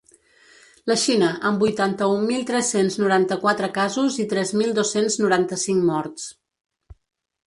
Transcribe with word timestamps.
La 0.91 0.95
Xina, 0.99 1.27
amb 1.49 1.65
vuitanta-un 1.65 2.23
mil 2.29 2.47
tres-cents 2.49 2.97
noranta-quatre 3.01 3.69
casos 3.75 4.17
i 4.23 4.25
tres 4.31 4.55
mil 4.63 4.73
dos-cents 4.79 5.19
noranta-cinc 5.25 5.85
morts. 5.91 6.27